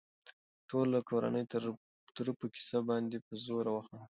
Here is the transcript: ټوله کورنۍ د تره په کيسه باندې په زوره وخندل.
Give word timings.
ټوله 0.69 0.99
کورنۍ 1.09 1.43
د 1.51 1.53
تره 2.15 2.31
په 2.39 2.45
کيسه 2.53 2.79
باندې 2.89 3.17
په 3.25 3.33
زوره 3.45 3.71
وخندل. 3.73 4.09